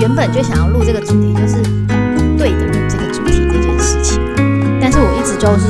[0.00, 1.62] 原本就想要录这个主题，就是
[2.36, 4.20] 对的人这个主题这件事情，
[4.80, 5.68] 但是我一直就是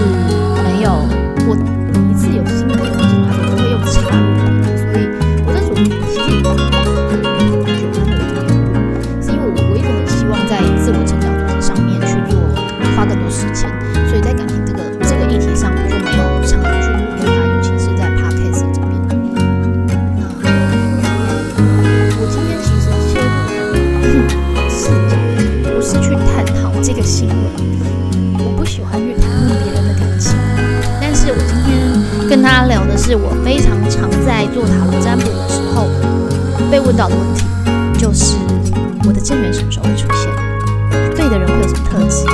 [32.95, 35.89] 的是我非常常在做塔罗占卜的时候
[36.71, 37.45] 被问到的问题，
[37.99, 38.37] 就是
[39.05, 40.31] 我的正缘什么时候会出现？
[41.17, 42.25] 对的人会有什么特质？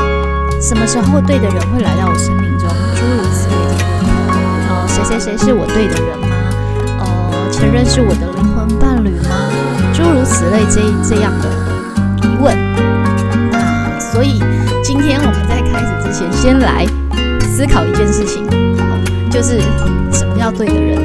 [0.61, 2.69] 什么时候对的人会来到我生命中？
[2.95, 3.85] 诸如此类的问题。
[4.69, 6.29] 呃，谁谁谁是我对的人吗？
[7.01, 9.49] 呃，前任是我的灵魂伴侣吗？
[9.95, 11.49] 诸如此类这这样的
[12.23, 12.55] 疑问。
[13.51, 14.43] 那所以
[14.85, 16.87] 今天我们在开始之前，先来
[17.41, 18.45] 思考一件事情，
[19.31, 19.61] 就是
[20.13, 20.99] 什么叫对的人，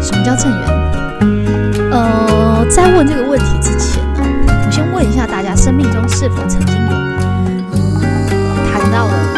[0.00, 1.90] 什么叫正缘？
[1.90, 6.92] 呃，在问这个问题之前呢，我先问一下大家，生命中是否曾经有
[8.70, 9.33] 谈到了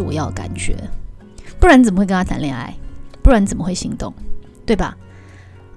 [0.00, 0.74] 是我要感觉，
[1.60, 2.74] 不然怎么会跟他谈恋爱？
[3.22, 4.12] 不然怎么会心动？
[4.64, 4.96] 对吧？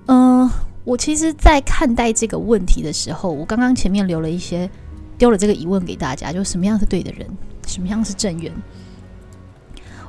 [0.06, 0.50] 嗯、
[0.86, 4.70] 我其实，在看待这个问题的时候，我刚刚前面留了一些，
[5.18, 7.28] 丢了这个疑问给大家，就是什么样是对的人，
[7.68, 8.54] 什么样是正缘。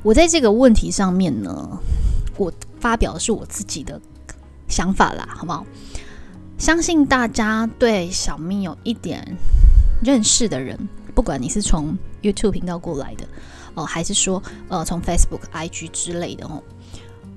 [0.05, 1.81] 我在这个问题上面呢，
[2.37, 4.01] 我发表的是我自己的
[4.69, 5.67] 想法啦，好不好？
[6.57, 9.37] 相信大家对小咪有一点
[10.05, 10.79] 认识的人，
[11.17, 13.27] 不管你是从 YouTube 频道过来的，
[13.75, 16.63] 哦、还是说呃从 Facebook、IG 之类的哦。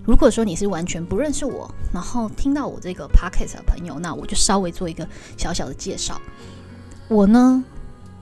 [0.05, 5.05] 如果说你是完全不认识我，然后听到我这个 pocket 的朋友，那我就稍微做一个
[5.35, 6.21] 小小的介绍。
[7.09, 7.63] 我呢，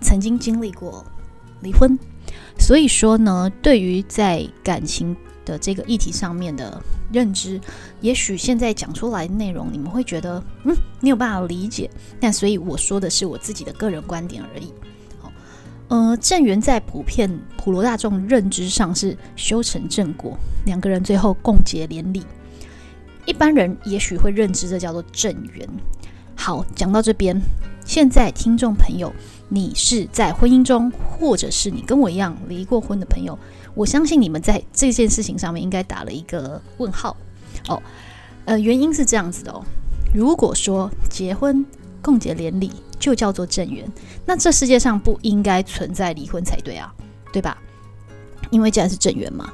[0.02, 1.06] 曾经经历过
[1.62, 1.96] 离婚，
[2.58, 5.16] 所以说呢，对于在感情
[5.46, 6.82] 的这个议题上面的
[7.12, 7.62] 认知，
[8.02, 11.88] 也许现在讲出来内容，你们会觉得嗯没有办法理解，
[12.20, 14.74] 但所以我说的是我自己的个人观点而已。
[15.88, 22.24] 呃，正缘在普遍普罗大众认知上是修成正果，两个人最后共结连理。
[23.26, 25.68] 一般人也许会认知这叫做正缘。
[26.36, 27.40] 好，讲到这边，
[27.86, 29.14] 现在听众朋友，
[29.48, 33.38] 你是在婚姻中，或者是你跟我一样离过婚的朋友，
[33.74, 37.16] 我相信你们在这件事情上面应该打了一个问号
[37.68, 37.82] 哦。
[38.46, 39.64] 呃，原因是这样子的哦。
[40.14, 41.66] 如果说结婚
[42.02, 43.90] 共结连理就叫做正缘，
[44.26, 46.94] 那这世界上不应该存在离婚才对啊，
[47.32, 47.58] 对吧？
[48.52, 49.52] 因为既然是正缘嘛，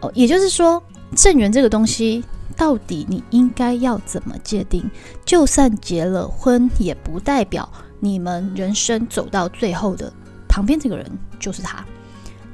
[0.00, 0.82] 哦，也就是说，
[1.16, 2.22] 正缘这个东西
[2.56, 4.88] 到底你应该要怎么界定？
[5.24, 7.68] 就算结了婚，也不代表
[8.00, 10.12] 你们人生走到最后的
[10.48, 11.10] 旁边这个人
[11.40, 11.84] 就是他。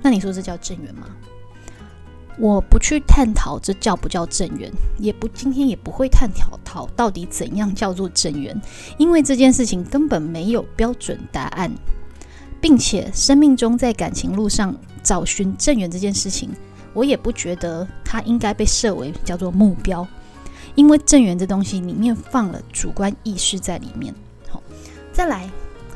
[0.00, 1.06] 那你说这叫正缘吗？
[2.38, 8.58] 我不去探讨这叫不叫正缘，也不今天也不会探讨讨到底怎样叫做正缘，
[8.96, 11.70] 因为这件事情根本没有标准答案，
[12.60, 16.50] 并且生命中在感情路上找寻正缘这件事情，
[16.94, 20.06] 我也不觉得它应该被设为叫做目标，
[20.74, 24.14] 因为正缘这东西里面放了主观意识在里面。
[24.48, 24.62] 好，
[25.12, 25.50] 再来，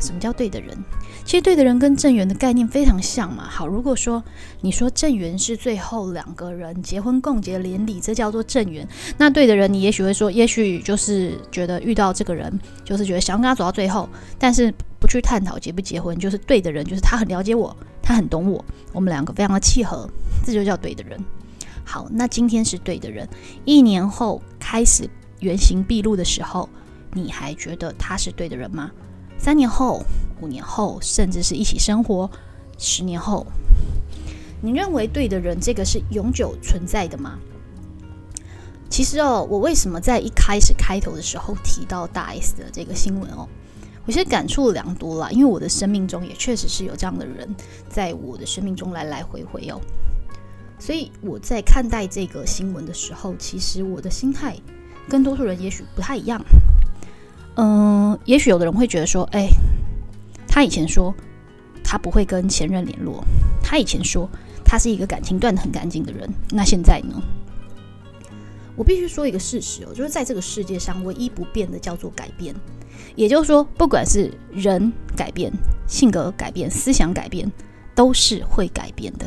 [0.05, 0.77] 什么叫对的人？
[1.25, 3.49] 其实对的人跟正缘的概念非常像嘛。
[3.49, 4.23] 好，如果说
[4.61, 8.87] 你说正缘是最后两个人结婚共结连理，这叫做正缘，
[9.17, 14.09] 那对的人你也许会说，也许就是觉得遇到这个人，就是觉得想跟他走到最后，
[14.39, 20.09] 但是不去探讨结不结婚，就是对的人，就是他很了解我，他很懂我，我们两个非常的契合，
[20.45, 21.19] 这就叫对的人。
[21.85, 23.29] 好，那今天是对的人，
[23.65, 25.09] 一年后开始
[25.41, 26.69] 原形毕露的时候，
[27.13, 28.91] 你还觉得他是对的人吗？
[29.45, 30.03] 三年后、
[30.41, 32.31] 五年后，甚至是一起生活
[32.79, 33.47] 十年后，
[34.63, 37.39] 你认为对的人这个是永久存在的吗？
[38.89, 43.47] 其实哦，我为什么在一开始开头的时候提到大 S 的这个新闻哦？
[44.07, 47.55] 我其实感触良多啦，因为我的生命中也确实是有这样的人，
[47.91, 49.79] 在我的生命中来来回回哦。
[50.79, 54.57] 所以我在看待这个新闻的时候，其实我的心态
[55.07, 56.43] 跟多数人也许不太一样。
[57.57, 59.49] 嗯，也许有的人会觉得说，哎，
[60.49, 61.15] 他以前说
[61.85, 63.25] 他不会跟前任联络，
[63.63, 64.29] 他以前说
[64.65, 67.23] 他是一个感情断得很干净的人，那现在呢？
[68.77, 72.53] 我必须说一个事实哦，就是在这个世界上唯一不变的叫做改变，
[73.15, 75.53] 也就是说，不管是人改变、
[75.87, 77.49] 性格改变、思想改变，
[77.95, 79.27] 都是会改变的。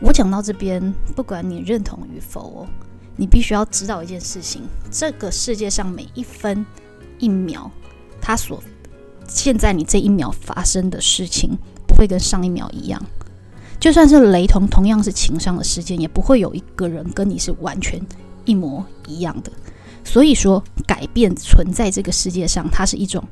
[0.00, 2.68] 我讲到这边，不管你认同与否哦。
[3.16, 6.64] 你必须要知道一件事情：这个世界上每一分
[7.18, 7.70] 一秒，
[8.20, 8.62] 它所
[9.28, 11.56] 现在你这一秒发生的事情，
[11.86, 13.02] 不会跟上一秒一样。
[13.78, 18.00] 就算是雷同，同样是情商的事件，也不会有一个人跟你是完全
[18.44, 19.50] 一模一样的。
[20.04, 23.22] 所以说，改变存在这个世界上，它是一种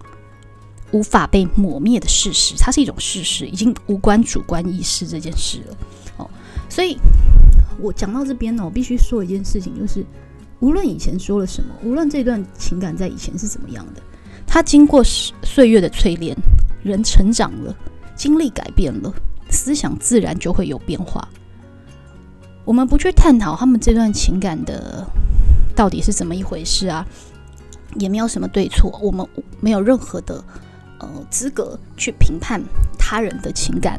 [0.93, 5.76] 无法被抹灭的事实，它是一种事实，已经无关主观意识这件事了。
[6.71, 6.97] 所以。
[7.83, 10.05] 我讲到这边呢，我必须说一件事情，就是
[10.59, 14.03] 无论以前说了什么，无论这段情感在以前是怎么样的，
[14.47, 16.37] 它经过岁月的淬炼，
[16.83, 17.75] 人成长了，
[18.15, 19.11] 经历改变了，
[19.49, 21.27] 思想自然就会有变化。
[22.67, 25.07] 我们不去探讨他们这段情感的
[25.75, 27.07] 到底是怎么一回事啊，
[27.95, 29.27] 也没有什么对错，我们
[29.59, 30.45] 没有任何的
[30.99, 32.63] 呃资格去评判
[32.99, 33.99] 他人的情感。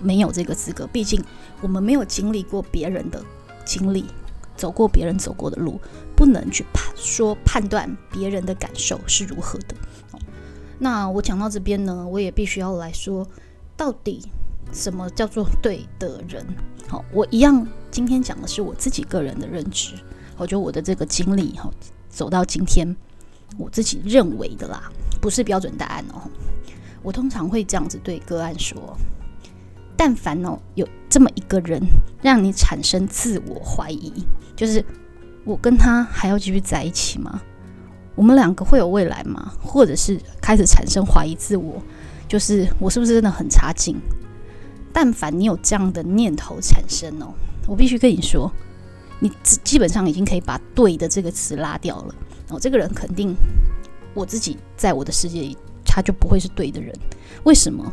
[0.00, 1.22] 没有这个资格，毕竟
[1.60, 3.22] 我们没有经历过别人的
[3.64, 4.04] 经历，
[4.56, 5.80] 走过别人走过的路，
[6.16, 9.74] 不能去判说判断别人的感受是如何的。
[10.78, 13.26] 那我讲到这边呢，我也必须要来说，
[13.76, 14.22] 到底
[14.72, 16.44] 什么叫做对的人？
[16.88, 19.94] 好，我一样今天讲的是我自己个人的认知，
[20.36, 21.70] 我觉得我的这个经历哈，
[22.08, 22.96] 走到今天，
[23.58, 24.90] 我自己认为的啦，
[25.20, 26.22] 不是标准答案哦。
[27.02, 28.96] 我通常会这样子对个案说。
[30.02, 31.78] 但凡哦有这么一个人
[32.22, 34.10] 让你产生自我怀疑，
[34.56, 34.82] 就是
[35.44, 37.38] 我跟他还要继续在一起吗？
[38.14, 39.52] 我们两个会有未来吗？
[39.62, 41.82] 或者是开始产生怀疑自我，
[42.26, 43.94] 就是我是不是真的很差劲？
[44.90, 47.34] 但凡你有这样的念头产生哦，
[47.66, 48.50] 我必须跟你说，
[49.18, 52.14] 你基本上已经可以把“对的”这个词拉掉了。
[52.48, 53.36] 哦，这个人肯定
[54.14, 56.90] 我自己在我的世界里，他就不会是对的人。
[57.44, 57.84] 为什么？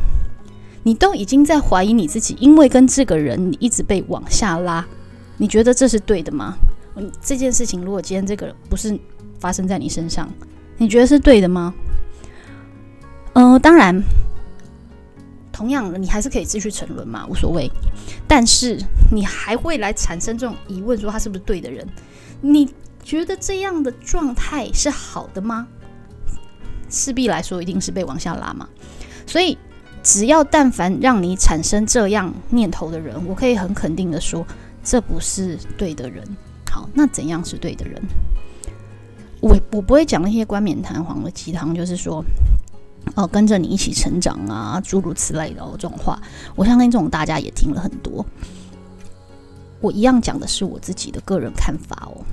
[0.87, 4.87] 你都已经在怀疑你自己，因为跟这个人你一直被往下拉，
[5.35, 6.55] 你觉得这是对的吗？
[7.21, 8.97] 这件事情如果今天这个不是
[9.37, 10.31] 发生在你身上，
[10.77, 11.73] 你觉得是对的吗？
[13.33, 14.01] 嗯，当然，
[15.51, 17.69] 同样，你还是可以继续沉沦嘛，无所谓。
[18.25, 18.79] 但是
[19.11, 21.85] 你还会来产生这种疑问，说他是不是对的人？
[22.39, 22.73] 你
[23.03, 25.67] 觉得这样的状态是好的吗？
[26.89, 28.69] 势必来说，一定是被往下拉嘛。
[29.25, 29.57] 所以。
[30.07, 34.47] 只要但凡让你产生这样念头的人，我可以很肯定的说，
[34.81, 36.25] 这不是对的人。
[36.71, 38.01] 好，那怎样是对的人？
[39.41, 42.23] 我我不会讲那些冠冕堂皇的鸡汤，就是说，
[43.15, 46.17] 哦，跟着你一起成长啊，诸如此类的哦，这种话，
[46.55, 48.25] 我相信这种大家也听了很多。
[49.81, 52.23] 我一样讲的是我自己的个人看法哦。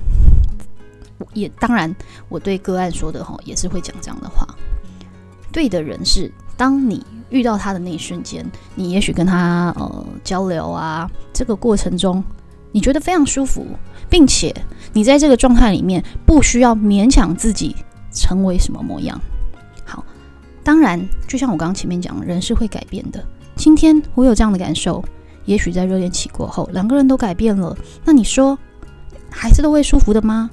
[1.33, 1.93] 也当然，
[2.29, 4.47] 我对个案说的哈，也是会讲这样的话。
[5.51, 7.05] 对的人是当你。
[7.35, 12.23] 遇到他的那一瞬间，你也许跟他呃交流啊，这个过程中
[12.71, 13.67] 你觉得非常舒服，
[14.09, 14.55] 并且
[14.93, 17.75] 你在这个状态里面不需要勉强自己
[18.09, 19.19] 成为什么模样。
[19.83, 20.01] 好，
[20.63, 23.21] 当然，就像我刚刚前面讲，人是会改变的。
[23.57, 25.03] 今天我有这样的感受，
[25.43, 28.57] 也许在热恋期过后，两个人都改变了，那你说
[29.29, 30.49] 孩子都会舒服的吗？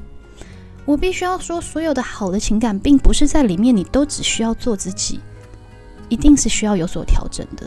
[0.85, 5.21] 我必须要说，所有的好的情感，并不是在里面你都只需要做自己。
[6.13, 7.67] 一定是需要有所调整的，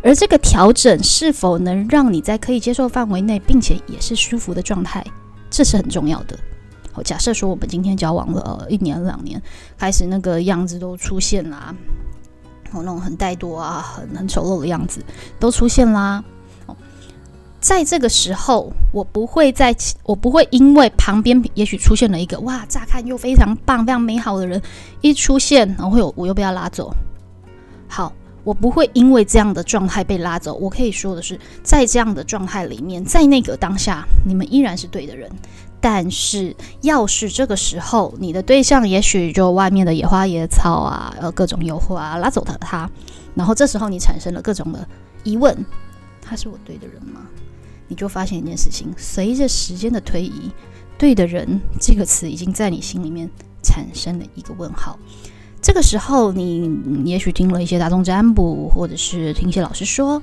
[0.00, 5.04] 而这个调整是否能让你在可以接受范围内，并且也是舒服的状态，
[5.50, 6.38] 这是很重要的。
[6.92, 9.42] 好，假设说我们今天交往了一年两年，
[9.76, 11.74] 开始那个样子都出现啦，
[12.70, 15.02] 哦，那种很怠惰啊、很很丑陋的样子
[15.40, 16.22] 都出现啦。
[16.66, 16.76] 哦，
[17.60, 19.74] 在这个时候，我不会在，
[20.04, 24.62] 我不会因为旁边也许出现了一个哇，乍看又非常棒、非常美好的人
[25.00, 26.94] 一出现，然后我又被他拉走。
[27.88, 28.12] 好，
[28.44, 30.54] 我不会因为这样的状态被拉走。
[30.54, 35.30] 我可以说的是，在这样的状态里面，在那个当下，你们依然是对的人。
[35.80, 42.90] 但是，要是这个时候你的对象也许就外面的野花野草啊，呃，各种诱惑啊，拉走了他，
[43.34, 44.86] 然后这时候你产生了各种的
[45.22, 45.56] 疑问：
[46.20, 47.20] 他是我对的人吗？
[47.86, 50.50] 你就发现一件事情：随着时间的推移
[50.98, 53.30] ，“对的人”这个词已经在你心里面
[53.62, 54.98] 产生了一个问号。
[55.68, 60.22] 这个时候，你也许听了一些大众占卜，或者是听一些老师说，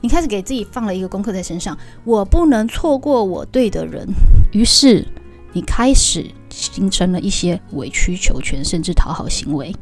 [0.00, 4.04] 你开始给自己放了一个功课在身上，我不能错过我对的人。
[4.50, 5.06] 于是
[5.52, 9.72] 你开始形成了一些委曲求全，甚至讨好行为。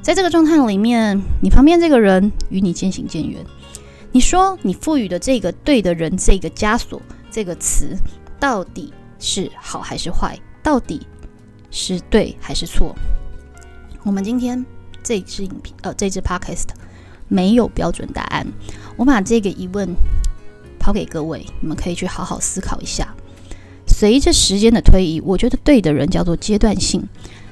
[0.00, 3.44] 在这个状态里面，你旁边这个人与你渐行渐远。
[4.10, 6.98] 你说你赋予的这个对的人这个枷锁
[7.30, 7.94] 这个词，
[8.40, 10.40] 到底是好还是坏？
[10.62, 11.06] 到底
[11.70, 12.96] 是对还是错？
[14.04, 14.62] 我们今天
[15.02, 16.66] 这支影片，呃，这支 podcast
[17.26, 18.46] 没有标准答案。
[18.98, 19.88] 我把这个疑问
[20.78, 23.14] 抛给各位，你们可以去好好思考一下。
[23.86, 27.02] 随着时间的推移，我觉得对的人叫做阶段性。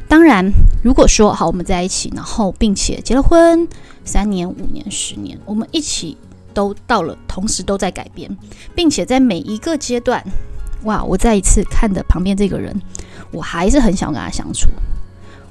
[0.07, 0.53] 当然，
[0.85, 3.67] 如果说好我们在一起，然后并且结了婚，
[4.05, 6.19] 三年、五年、十年，我们一起
[6.53, 8.37] 都到了，同时都在改变，
[8.75, 10.23] 并且在每一个阶段，
[10.83, 12.79] 哇，我再一次看的旁边这个人，
[13.31, 14.69] 我还是很想跟他相处。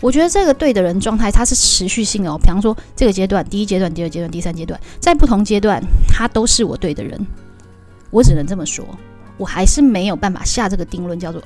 [0.02, 2.38] 我觉得这个对的人状态，它是持续性的哦。
[2.38, 7.20] 比方说，这个阶段，第一阶段、第二阶段、第三阶段，在不同阶段，他都是我对的人。
[8.10, 8.84] 我只能这么说，
[9.38, 11.42] 我还是没有办法下这个定论，叫做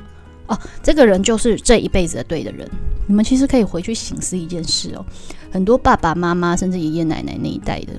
[0.47, 2.67] 哦，这个人就是这一辈子的对的人。
[3.07, 5.05] 你们其实可以回去醒思一件事哦，
[5.51, 7.93] 很多爸爸妈妈甚至爷爷奶奶那一代的，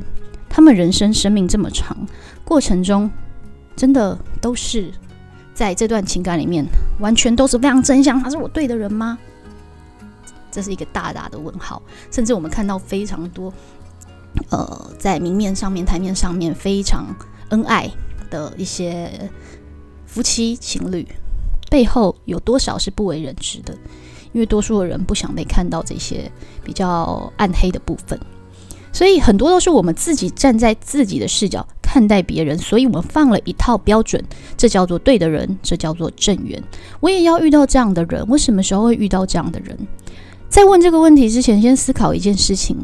[0.48, 1.96] 他们人生生命这么长，
[2.44, 3.08] 过程中
[3.76, 4.90] 真的都是
[5.54, 6.64] 在这段情感里面，
[6.98, 9.16] 完全都是非常真相，他是我对的人吗？
[10.56, 13.52] 这是一个大大的问号，甚至我们看到非常多，
[14.50, 17.14] 呃，在明面上面、台面上面非常
[17.50, 17.90] 恩爱
[18.30, 19.30] 的一些
[20.06, 21.06] 夫妻情侣，
[21.70, 23.76] 背后有多少是不为人知的？
[24.32, 26.32] 因为多数的人不想被看到这些
[26.64, 28.18] 比较暗黑的部分，
[28.94, 34.24] 所以很多都是我们自己站在自己的视角看待别人，所以我们放了一套标准，
[34.56, 36.62] 这叫做对的人，这叫做正缘。
[37.00, 39.76] 我也要遇到这样的人，我什么时候会遇到这样的人？
[40.48, 42.76] 在问这个问题之前，先思考一件事情：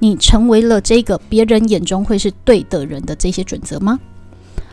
[0.00, 3.98] 你成为了这个别人眼中会是对的人的这些准则吗？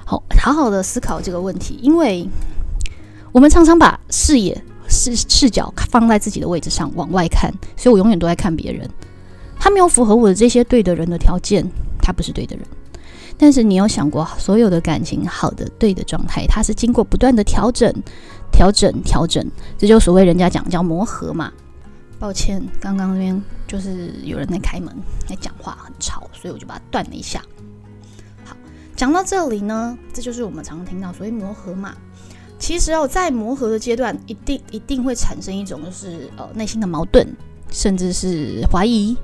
[0.05, 2.27] 好，好好的思考这个问题，因为
[3.31, 8.89] 我们常常把视野视视角放在自己的位置上往外看，所以我永远都在看别人。
[9.59, 11.69] 他没有符合我的这些对的人的条件，
[12.01, 12.65] 他不是对的人。
[13.37, 17.93] 但是你有想过，所有的感情好的对的状态，它是经过不断的调整、
[18.51, 19.45] 调整、调整，
[19.77, 21.51] 这就所谓人家讲叫磨合嘛。
[22.19, 24.95] 抱歉，刚刚那边就是有人在开门，
[25.27, 27.41] 在讲话，很吵，所以我就把它断了一下。
[28.43, 28.55] 好，
[28.95, 31.95] 讲到这里呢，这就是我们常听到所谓磨合嘛。
[32.59, 37.27] 其实哦，在磨合的阶段，一定一定会产生一种就是呃内心的矛盾，
[37.69, 39.15] 甚至是怀疑。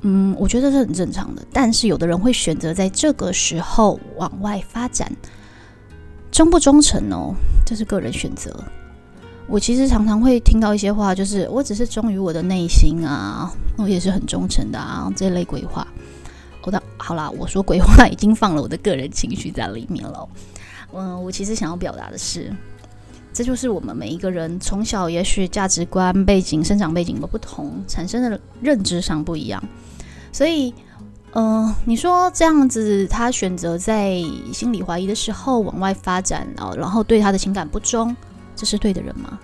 [0.00, 1.46] 嗯，我觉得是很正常的。
[1.52, 5.10] 但是有的人会选择在这个时候往外发展，
[6.32, 7.34] 忠不忠诚哦，
[7.64, 8.52] 这是个人选择。
[9.46, 15.86] 我其实常常会听到一些话，就是我只是忠于我的内心啊，我也是很忠诚的啊，这类鬼话。
[16.62, 20.28] 我的好啦，我说鬼话已经放了我的个人情绪在里面了。
[20.94, 22.50] 嗯，我其实想要表达的是，
[23.34, 29.62] 这就是我们每一个人从小也许价值观、背景、生长背景的不同，产生的认知上不一样。
[30.32, 30.72] 所以，
[31.34, 34.22] 嗯，你说这样子，他选择在
[34.52, 38.16] 心理怀疑的时候往外发展，然后对他的情感不忠。
[38.64, 39.38] 是对的人吗？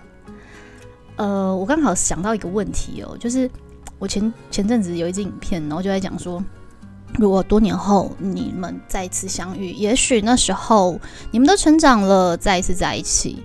[1.17, 3.50] 呃，我刚好想到一个问题哦，就是
[3.99, 6.43] 我前前阵子有一支影片，然后就在讲说，
[7.19, 10.99] 如果多年后你们再次相遇，也许那时候
[11.31, 13.43] 你们都成长了，再一次在一起，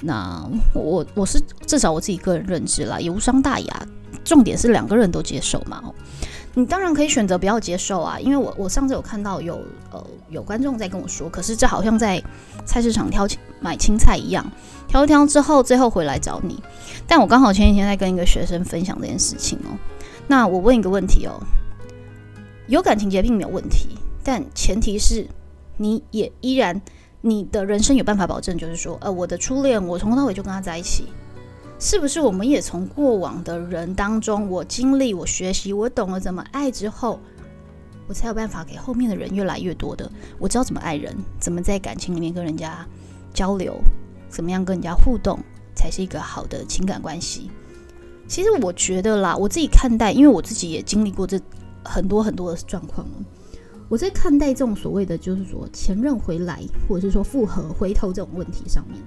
[0.00, 3.86] 那我我是至少我自己个人认知啦，也无伤大雅，
[4.24, 5.82] 重点是两个人都接受嘛。
[6.54, 9.60] 你当然可以选择不要接受啊，因为我我上次有看到有
[9.92, 12.20] 呃有观众在跟我说，可是这好像在
[12.64, 13.28] 菜市场挑
[13.60, 14.44] 买青菜一样，
[14.88, 16.60] 挑一挑之后最后回来找你。
[17.06, 19.78] 但我刚好前几天在跟一个学生分享这件事情哦，
[20.26, 21.38] 那我问一个问题哦，
[22.66, 23.90] 有感情洁癖没有问题，
[24.24, 25.26] 但前提是
[25.76, 26.82] 你也依然
[27.20, 31.04] 你的人生有办法保证，就是说呃我的初恋我从头到尾就跟他在一起。
[31.80, 37.20] 是不是我们也从过往的人当中，我经历、我学习、我懂了怎么爱之后，
[38.08, 40.10] 我才有办法给后面的人越来越多的。
[40.40, 42.84] 我知道怎么爱人，怎么在感情里面跟人家
[43.32, 43.80] 交流，
[44.28, 45.38] 怎么样跟人家互动，
[45.74, 47.50] 才是一个好的情感关系。
[48.26, 51.40] 其实我觉得啦，我自己看待，因为我自己也经历过这
[51.84, 53.06] 很多很多的状况
[53.88, 59.00] 我在看待这种所谓的就是说前任回来，或者是说复合、回头这种问题上面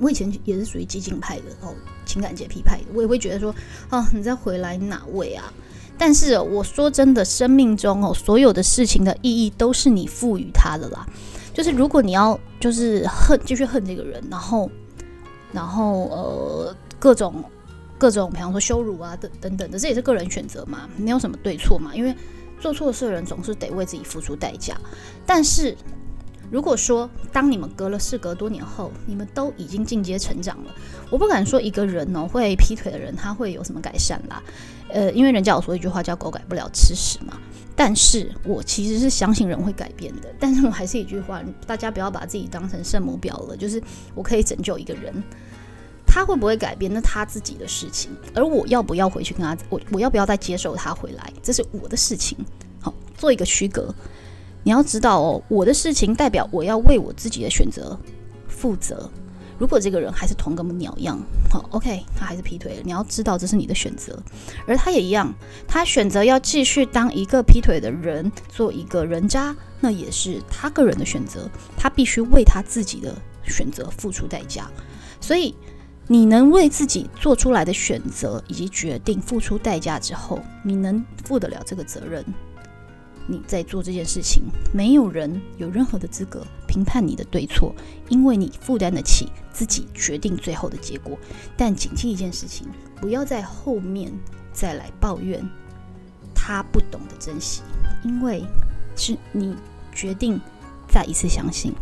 [0.00, 1.74] 我以前也是属于激进派的哦，
[2.06, 3.54] 情感洁癖派的，我也会觉得说，
[3.90, 5.52] 哦，你再回来哪位啊？
[5.96, 11.06] 但是我说真的，生命中哦，所有的事情的意义都是你赋予它的啦。
[11.54, 14.68] 就是如果你要就是恨，继续恨这个人，然后，
[15.52, 17.42] 然后呃，各种
[17.96, 21.94] 各种，比方说羞辱啊等等等的，这也是个人选择嘛，没有什么对错嘛。
[21.94, 22.12] 因为
[22.60, 24.76] 做错事的人总是得为自己付出代价。
[25.24, 25.76] 但是
[26.50, 30.74] 如果说当你们隔了事隔多年后，你们都已经进阶成长了，
[31.08, 34.42] 我不敢说一个人呢会劈腿的人他会有什么改善啦。
[34.88, 37.38] 呃，因为人家有说一句话叫“狗改不了吃屎”嘛。
[37.76, 40.34] 但是我其实是相信人会改变的。
[40.38, 43.56] 但是我还是一句话，大家不要把自己当成圣母婊了。
[43.56, 43.82] 就是
[44.14, 45.12] 我可以拯救一个人。
[46.06, 46.92] 他会不会改变？
[46.92, 48.12] 那他自己的事情。
[48.34, 49.56] 而我要不要回去跟他？
[49.68, 51.32] 我我要不要再接受他回来？
[51.42, 52.38] 这是我的事情。
[52.80, 53.92] 好，做一个区隔。
[54.62, 57.98] 你要知道哦，我的事情代表我要为我自己的选择
[58.46, 59.10] 负责。
[59.58, 61.18] 如果这个人还是同个鸟样，
[61.50, 62.82] 好，OK，他还是劈腿了。
[62.84, 64.20] 你要知道这是你的选择，
[64.66, 65.32] 而他也一样，
[65.66, 71.48] 他选择要继续当一个劈腿的人，做一个人渣，那也是他个人的选择。
[71.76, 74.70] 他必须为他自己的选择付出代价。
[75.20, 75.54] 所以。
[76.06, 82.22] 你能为自己做出来的选择以及决定付出代价之后，你能负得了这个责任？
[83.26, 87.74] 你在做这件事情，没有人有任何的资格评判你的对错，
[88.08, 91.18] 因为你负担得起自己决定最后的结果。
[91.56, 94.12] 但谨记一件事情，不要在后面
[94.52, 95.42] 再来抱怨
[96.34, 97.62] 他不懂得珍惜，
[98.04, 98.44] 因为
[98.96, 99.56] 是你
[99.94, 100.38] 决定
[100.88, 101.72] 再一次相信，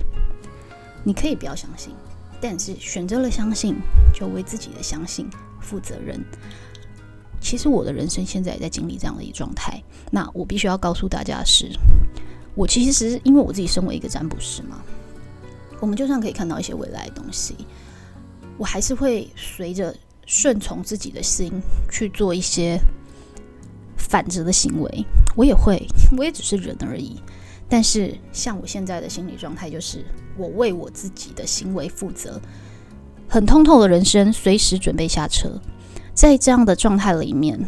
[1.02, 1.94] 你可以不要相信。
[2.40, 3.76] 但是选择了相信，
[4.12, 5.28] 就为自己的相信
[5.60, 6.24] 负责任。
[7.42, 9.82] 其实我的人生现在也在经历这样的一个状态。
[10.10, 11.68] 那我必须要告诉大家的是，
[12.54, 14.80] 我其实因为我自己身为一个占卜师嘛，
[15.80, 17.54] 我们就算可以看到一些未来的东西，
[18.56, 19.94] 我还是会随着
[20.24, 21.52] 顺从自己的心
[21.90, 22.78] 去做一些
[23.96, 25.04] 反着的行为。
[25.36, 27.20] 我也会，我也只是人而已。
[27.68, 30.04] 但是像我现在的心理状态就是。
[30.34, 32.40] 我为我自己的行为负责，
[33.28, 35.60] 很通透的人生，随时准备下车。
[36.14, 37.58] 在这样的状态里面，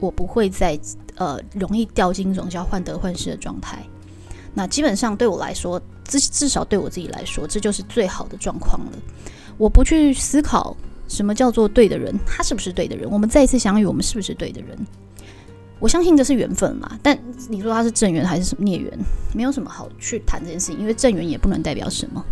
[0.00, 0.78] 我不会再
[1.16, 3.78] 呃容易掉进一种叫患得患失的状态。
[4.54, 8.92] 那基本上对我来说，至至少对我自己来说，这就是最好的状况了。
[9.58, 10.76] 我不去思考
[11.08, 13.10] 什么叫做对的人，他是不是对的人？
[13.10, 14.78] 我们再一次相遇，我们是不是对的人？
[15.78, 18.96] 我相信这是缘分嘛，但你说他是正缘还是什么孽缘，
[19.34, 22.24] 没有什么好去谈这件事情，因为正缘也不能代表什么，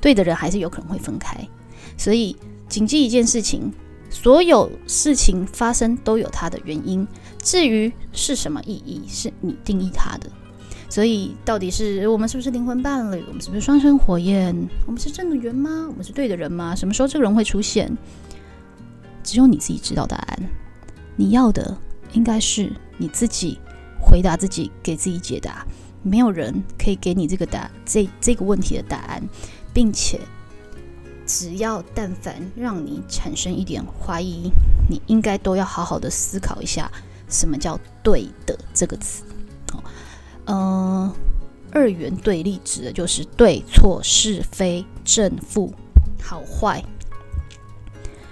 [0.00, 1.36] 对的人还是有可能会分开，
[1.96, 2.36] 所以
[2.68, 3.72] 谨记一件事情，
[4.14, 7.04] 所有事情发生都有它的原因，
[7.42, 10.30] 至于是什么意义，是你定义它的，
[10.88, 15.86] 所以到底是我们是不是灵魂伴侣，我们是不是双生火焰，我们是正的缘吗？
[15.90, 16.76] 我们是对的人吗？
[16.76, 17.90] 什么时候这个人会出现？
[19.24, 20.38] 只有你自己知道答案，
[21.16, 21.76] 你要的。
[22.12, 23.58] 应该是你自己
[24.00, 25.66] 回答自己，给自己解答。
[26.00, 29.20] 没有人可以给你这个答这这个问题的答案，
[29.72, 30.20] 并且
[31.36, 34.52] 只要但凡让你产生一点怀疑，
[34.88, 36.88] 你应该都要好好的思考一下，
[37.28, 39.24] 什么叫“对的”这个词。
[39.72, 39.82] 哦，
[40.44, 41.12] 呃，
[41.72, 45.74] 二元对立指的就是对错是非正负
[46.22, 46.80] 好坏。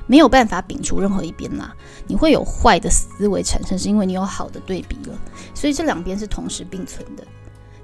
[0.07, 1.75] 没有办法摒除任何一边啦，
[2.07, 5.19] 你会有坏的思维产生，是因为你有好的对比了，
[5.57, 7.27] 所以这两边是同时并存的。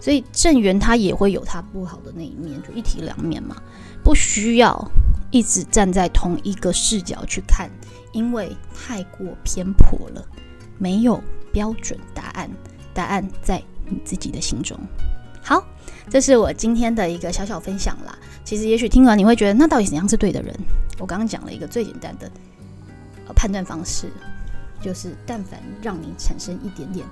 [0.00, 3.56] 所以正缘它也会有它不好的那一面，就一体两面嘛，
[4.08, 4.90] 不需要
[5.30, 7.68] 一直站在同一个视角去看，
[8.14, 10.26] 因为太过偏颇了。
[10.78, 12.50] 没有标准答案，
[12.94, 14.80] 答案在你自己的心中。
[15.42, 15.62] 好，
[16.08, 18.18] 这是我今天的一个小小分享啦。
[18.46, 20.58] 其实，也许听完你会觉得，那到底怎样是对的人？
[20.98, 22.30] 我刚刚讲了一个最简单的
[23.26, 24.10] 呃判断方式，
[24.80, 27.04] 就是但凡让你产生一点点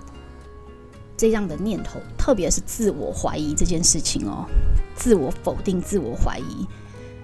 [1.14, 4.46] 这样的念头，特别是自我怀疑这件事情哦，
[4.94, 6.66] 自我否定、自我怀疑，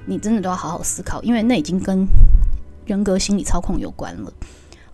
[0.06, 2.06] 你真的都要好好思考，因为那已经跟
[2.86, 4.32] 人格心理操控有关了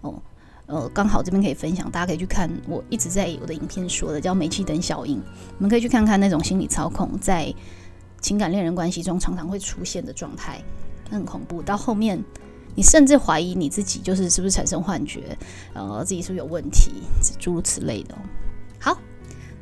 [0.03, 0.23] 哦。
[0.67, 5.21] 呃，刚好这边可以分享，大家可以去看我一直在我的影片说的叫煤气灯效应，
[5.57, 7.55] 我们可以去看看那种心理操控在。
[8.21, 10.61] 情感恋人关系中常常会出现的状态，
[11.09, 11.63] 很恐怖。
[11.63, 12.21] 到后面，
[12.75, 15.39] 你甚至怀疑你自己就是是不是产生幻觉，
[15.73, 16.91] 呃，自己是不是有问题，
[17.39, 18.19] 诸如此类的。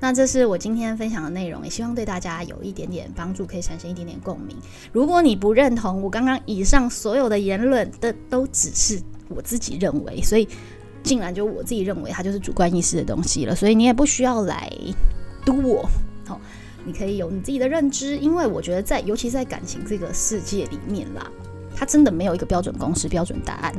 [0.00, 4.56] 那这是我今天分享的内容，也希望对大家有一点点帮助，可以产生一点点共鸣。
[4.92, 10.48] 如果你不认同我刚刚以上所有的言论的，都只是我自己认为，所以
[11.02, 14.70] 竟然就我自己认为它就是主观意识的东西了，所以你也不需要来
[15.44, 15.88] 督我。
[16.26, 16.40] 好。
[16.88, 21.28] 你可以有你自己的认知，因为我觉得在，尤其在感情这个世界里面啦，
[21.74, 23.74] 它真的没有一个标准公式、标准答案。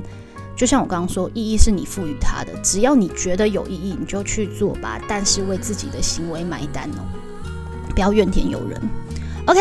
[0.57, 4.99] 就像我刚刚说，意义是你赋予它的，只要你觉得有意义，你就去做吧。
[5.07, 7.05] 但是为自己的行为买单哦，
[7.93, 8.81] 不要怨天尤人。
[9.45, 9.59] OK，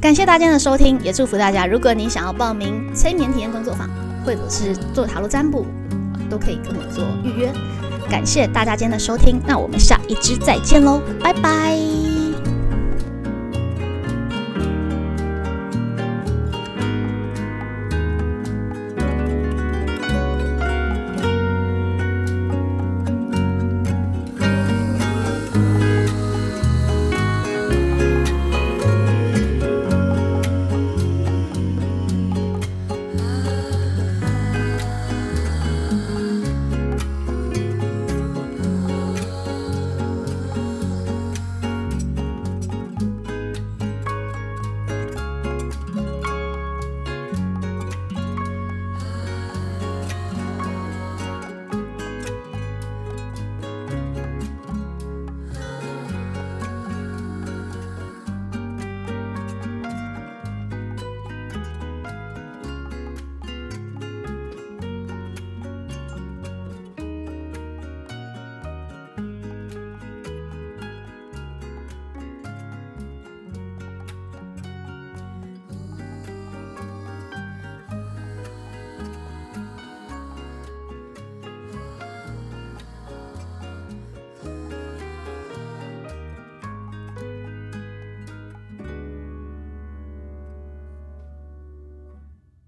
[0.00, 1.66] 感谢大家的收听，也祝福大家。
[1.66, 3.88] 如果你想要报名催眠体验工作坊，
[4.24, 5.64] 或者是做塔罗占卜，
[6.28, 7.50] 都可以跟我做预约。
[8.10, 11.97] 感谢大家今天的收听，那我们下一支再见喽，拜拜。